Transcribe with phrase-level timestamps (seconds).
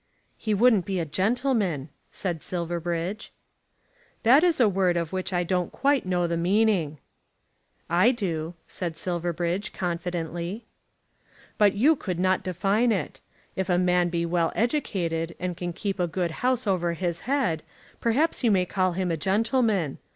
[0.35, 3.31] "He wouldn't be a gentleman," said Silverbridge.
[4.23, 6.97] "That is a word of which I don't quite know the meaning."
[7.87, 10.65] "I do," said Silverbridge confidently.
[11.59, 13.21] "But you could not define it.
[13.55, 17.61] If a man be well educated, and can keep a good house over his head,
[17.99, 19.99] perhaps you may call him a gentleman.